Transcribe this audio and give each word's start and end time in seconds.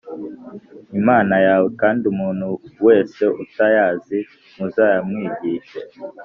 Imana 0.99 1.35
yawe 1.47 1.67
kandi 1.81 2.03
umuntu 2.13 2.47
wese 2.85 3.21
utayazi 3.43 4.17
muzayamwigishe 4.55 5.79